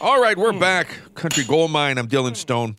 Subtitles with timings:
[0.00, 0.86] All right, we're back.
[1.14, 1.98] Country Gold Mine.
[1.98, 2.76] I'm Dylan Stone.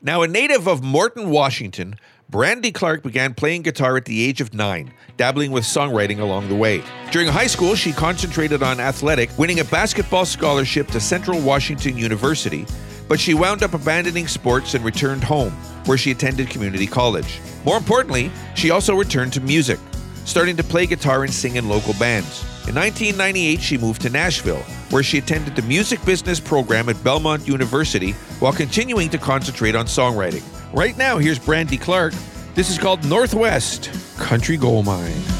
[0.00, 1.96] Now, a native of Morton, Washington,
[2.28, 6.54] Brandy Clark began playing guitar at the age of nine, dabbling with songwriting along the
[6.54, 6.84] way.
[7.10, 12.64] During high school, she concentrated on athletic, winning a basketball scholarship to Central Washington University,
[13.08, 15.50] but she wound up abandoning sports and returned home,
[15.86, 17.40] where she attended community college.
[17.64, 19.80] More importantly, she also returned to music,
[20.24, 22.44] starting to play guitar and sing in local bands.
[22.68, 27.48] In 1998, she moved to Nashville, where she attended the music business program at Belmont
[27.48, 30.44] University while continuing to concentrate on songwriting.
[30.72, 32.12] Right now, here's Brandy Clark.
[32.54, 35.39] This is called Northwest Country Gold Mine.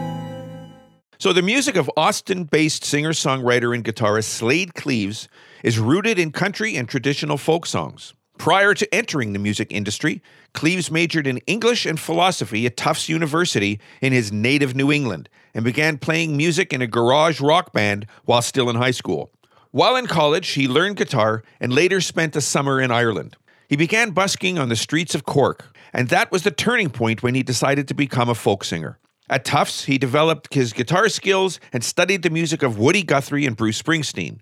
[1.21, 5.27] So, the music of Austin based singer songwriter and guitarist Slaid Cleaves
[5.63, 8.15] is rooted in country and traditional folk songs.
[8.39, 10.23] Prior to entering the music industry,
[10.55, 15.63] Cleaves majored in English and philosophy at Tufts University in his native New England and
[15.63, 19.29] began playing music in a garage rock band while still in high school.
[19.69, 23.37] While in college, he learned guitar and later spent a summer in Ireland.
[23.69, 27.35] He began busking on the streets of Cork, and that was the turning point when
[27.35, 28.97] he decided to become a folk singer.
[29.31, 33.55] At Tufts, he developed his guitar skills and studied the music of Woody Guthrie and
[33.55, 34.39] Bruce Springsteen.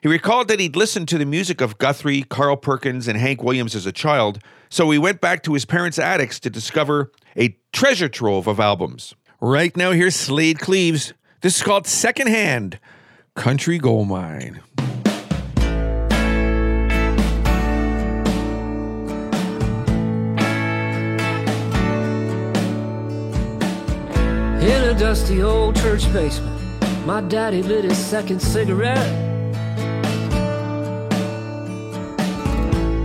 [0.00, 3.74] He recalled that he'd listened to the music of Guthrie, Carl Perkins, and Hank Williams
[3.74, 4.38] as a child,
[4.70, 9.14] so he went back to his parents' attics to discover a treasure trove of albums.
[9.38, 11.12] Right now, here's Slaid Cleaves.
[11.42, 12.80] This is called Secondhand
[13.36, 14.62] Country Gold Mine.
[25.02, 26.56] Dusty old church basement,
[27.04, 29.10] my daddy lit his second cigarette.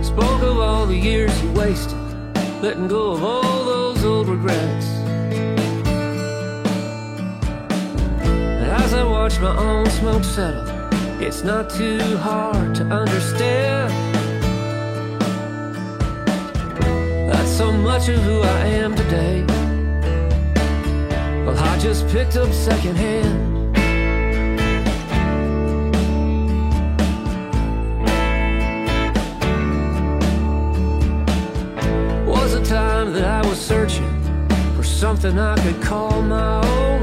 [0.04, 1.98] Spoke of all the years he wasted,
[2.62, 4.86] letting go of all those old regrets.
[8.80, 10.68] As I watch my own smoke settle,
[11.20, 13.92] it's not too hard to understand.
[17.28, 19.57] That's so much of who I am today.
[21.48, 23.74] Well, I just picked up secondhand.
[32.26, 34.04] Was a time that I was searching
[34.76, 37.00] for something I could call my own.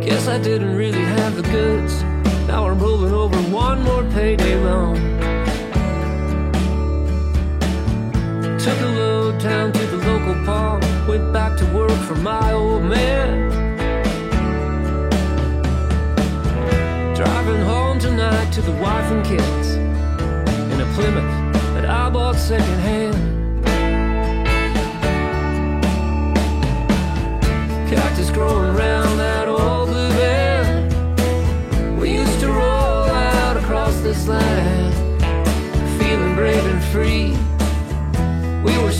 [0.00, 2.02] Guess I didn't really have the goods.
[2.48, 5.35] Now I'm rolling over one more payday loan.
[8.66, 10.84] Took a load down to the local pond.
[11.06, 13.48] Went back to work for my old man.
[17.14, 19.76] Driving home tonight to the wife and kids
[20.72, 23.14] in a Plymouth that I bought secondhand.
[27.88, 32.00] Cactus growing around that old blue van.
[32.00, 34.92] We used to roll out across this land,
[36.00, 37.36] feeling brave and free.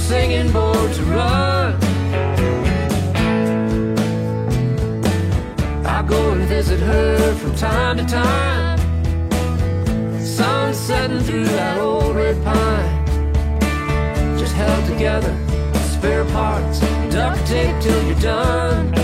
[0.07, 1.75] Singing Born to Run.
[5.85, 8.79] I go and visit her from time to time.
[10.21, 13.05] Sun setting through that old red pine.
[14.39, 15.37] Just held together,
[15.91, 16.79] spare parts,
[17.11, 18.95] duct tape till you're done.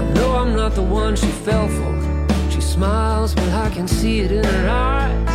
[0.00, 2.50] I know I'm not the one she fell for.
[2.50, 5.25] She smiles, but I can see it in her eyes.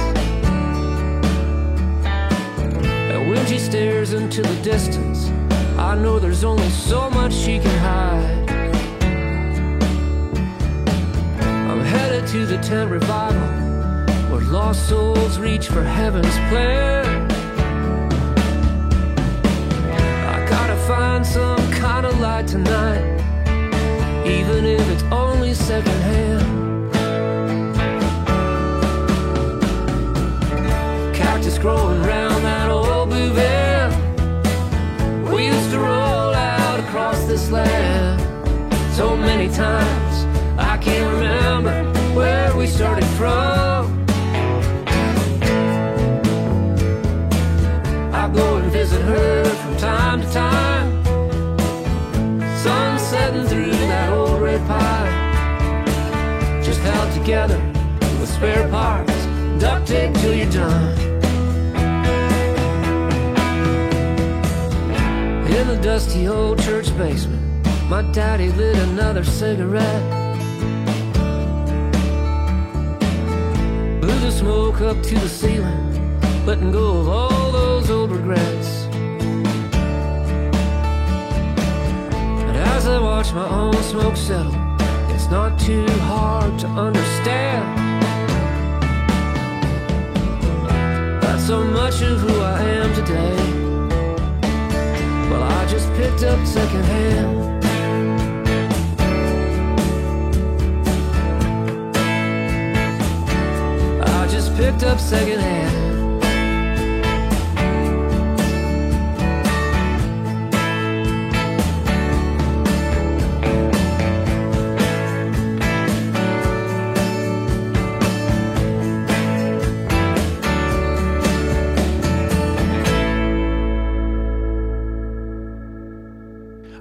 [3.71, 5.29] Stares into the distance,
[5.77, 8.51] I know there's only so much she can hide.
[11.69, 13.47] I'm headed to the tent revival,
[14.29, 17.31] where lost souls reach for heaven's plan.
[20.35, 23.05] I gotta find some kind of light tonight,
[24.27, 26.30] even if it's only secondhand.
[39.61, 40.17] Times.
[40.57, 41.75] I can't remember
[42.17, 43.81] where we started from.
[48.21, 50.87] I go and visit her from time to time.
[52.63, 55.15] Sun setting through that old red pine.
[56.63, 57.59] Just held together
[58.19, 59.19] with spare parts.
[59.59, 61.11] Duct tape till you're done.
[65.57, 67.40] In the dusty old church basement,
[67.91, 70.01] my daddy lit another cigarette.
[73.99, 78.85] Blew the smoke up to the ceiling, letting go of all those old regrets.
[82.47, 84.55] And as I watch my own smoke settle,
[85.13, 87.65] it's not too hard to understand.
[91.21, 93.35] That's so much of who I am today.
[95.29, 97.40] Well, I just picked up secondhand.
[104.91, 105.71] Up secondhand.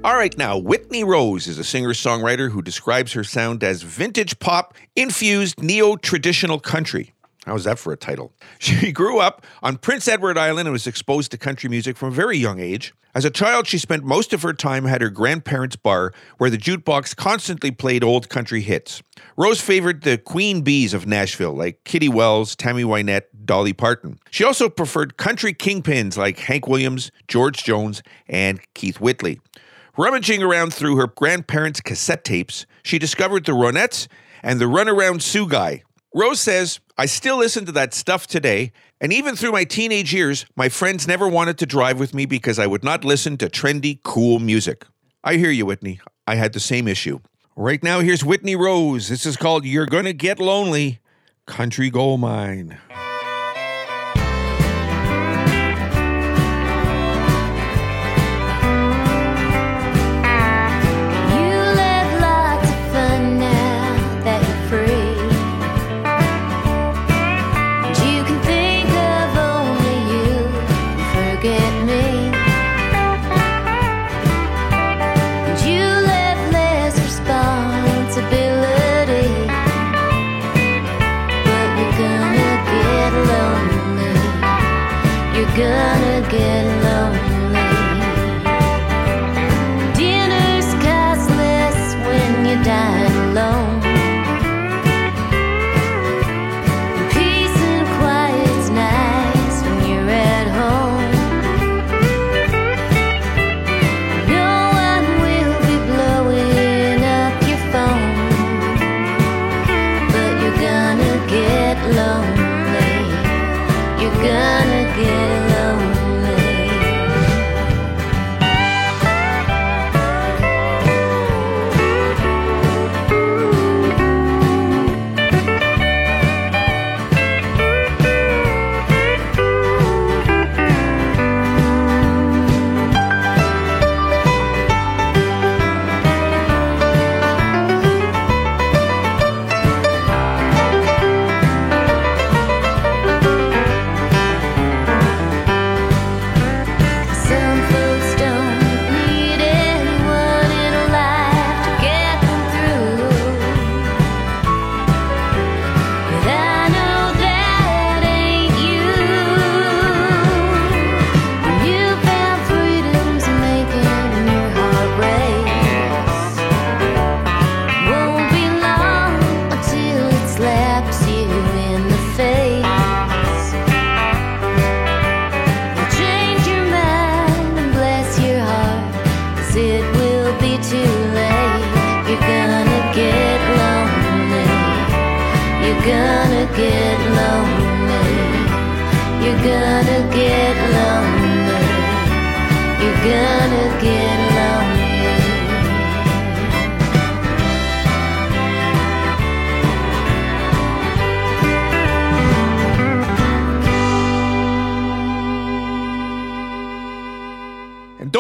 [0.03, 4.41] All right, now, Whitney Rose is a singer songwriter who describes her sound as vintage
[4.41, 7.13] pop infused neo traditional country.
[7.47, 8.33] How's that for a title?
[8.59, 12.13] She grew up on Prince Edward Island and was exposed to country music from a
[12.13, 12.93] very young age.
[13.15, 16.59] As a child, she spent most of her time at her grandparents' bar, where the
[16.59, 19.03] jukebox constantly played old country hits.
[19.37, 24.21] Rose favored the queen bees of Nashville, like Kitty Wells, Tammy Wynette, Dolly Parton.
[24.31, 29.41] She also preferred country kingpins like Hank Williams, George Jones, and Keith Whitley.
[29.97, 34.07] Rummaging around through her grandparents' cassette tapes, she discovered the Ronettes
[34.43, 35.83] and the Runaround Sue Guy.
[36.13, 40.45] Rose says, I still listen to that stuff today, and even through my teenage years,
[40.57, 44.03] my friends never wanted to drive with me because I would not listen to trendy,
[44.03, 44.85] cool music.
[45.23, 46.01] I hear you, Whitney.
[46.27, 47.21] I had the same issue.
[47.55, 49.09] Right now, here's Whitney Rose.
[49.09, 50.99] This is called You're Gonna Get Lonely
[51.47, 52.79] Country Gold Mine.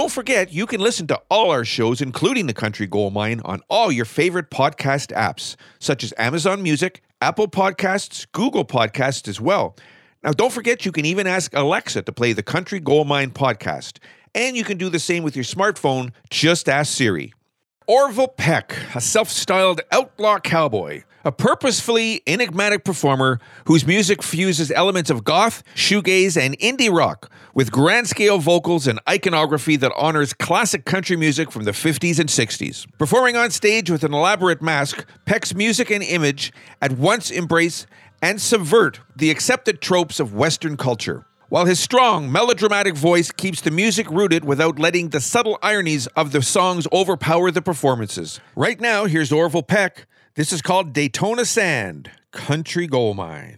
[0.00, 3.60] Don't forget, you can listen to all our shows, including The Country Gold Mine, on
[3.68, 9.76] all your favorite podcast apps, such as Amazon Music, Apple Podcasts, Google Podcasts as well.
[10.24, 13.98] Now, don't forget, you can even ask Alexa to play the Country Gold Mine podcast.
[14.34, 16.12] And you can do the same with your smartphone.
[16.30, 17.34] Just ask Siri.
[17.90, 25.10] Orville Peck, a self styled outlaw cowboy, a purposefully enigmatic performer whose music fuses elements
[25.10, 30.84] of goth, shoegaze, and indie rock with grand scale vocals and iconography that honors classic
[30.84, 32.86] country music from the 50s and 60s.
[32.96, 37.88] Performing on stage with an elaborate mask, Peck's music and image at once embrace
[38.22, 43.72] and subvert the accepted tropes of Western culture while his strong, melodramatic voice keeps the
[43.72, 48.40] music rooted without letting the subtle ironies of the songs overpower the performances.
[48.54, 50.06] Right now, here's Orville Peck.
[50.36, 53.56] This is called Daytona Sand, Country Gold Mine.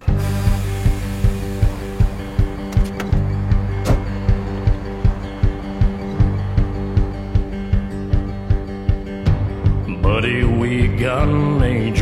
[10.01, 12.02] Buddy, we got major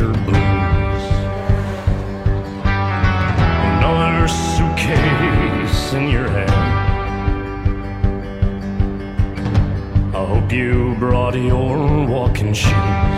[11.11, 13.10] Brought your walking shoes.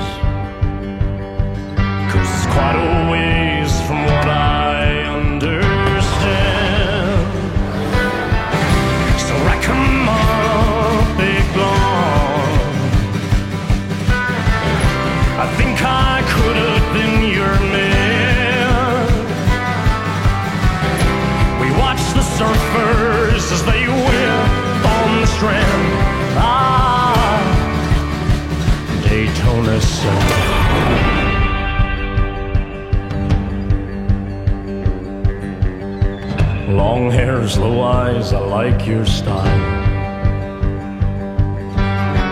[37.50, 39.44] Slow eyes, I like your style.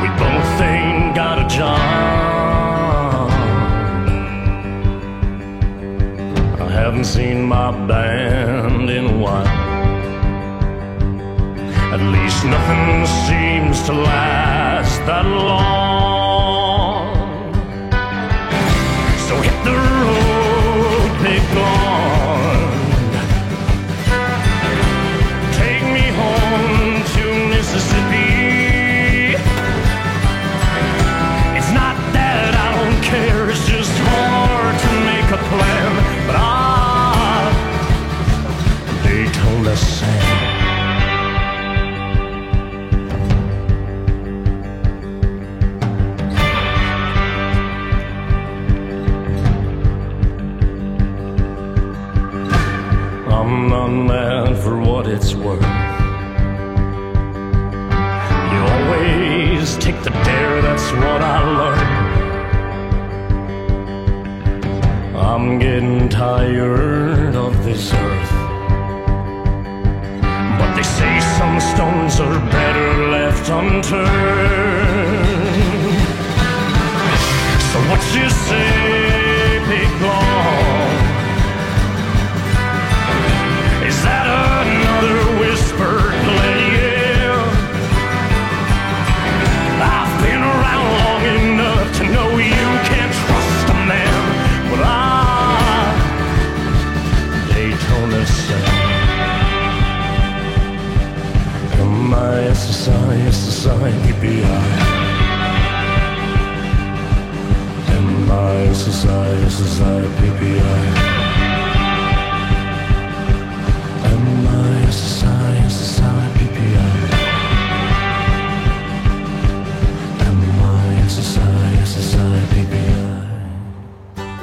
[0.02, 3.30] We both ain't got a job.
[6.62, 9.48] I haven't seen my band in a while.
[11.94, 15.81] At least nothing seems to last that long.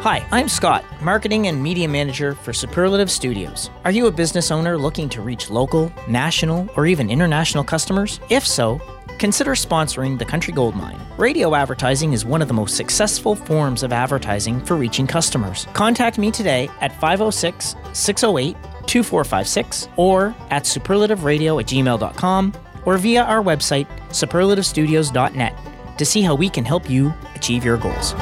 [0.03, 3.69] Hi, I'm Scott, Marketing and Media Manager for Superlative Studios.
[3.85, 8.21] Are you a business owner looking to reach local, national, or even international customers?
[8.31, 8.81] If so,
[9.19, 11.01] consider sponsoring the Country Gold Mine.
[11.17, 15.67] Radio advertising is one of the most successful forms of advertising for reaching customers.
[15.75, 22.53] Contact me today at 506 608 2456 or at superlativeradio at gmail.com
[22.85, 25.59] or via our website, superlativestudios.net,
[25.99, 28.15] to see how we can help you achieve your goals.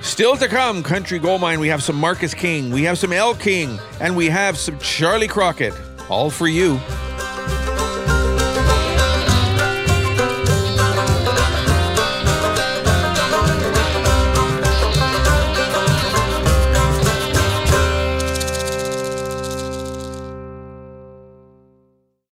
[0.00, 3.34] Still to come, Country Gold Mine, we have some Marcus King, we have some Elle
[3.34, 5.74] King, and we have some Charley Crockett.
[6.08, 6.80] All for you.